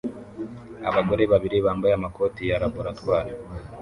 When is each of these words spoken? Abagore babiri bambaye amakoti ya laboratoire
Abagore 0.89 1.23
babiri 1.31 1.57
bambaye 1.65 1.93
amakoti 1.95 2.41
ya 2.49 2.61
laboratoire 2.63 3.31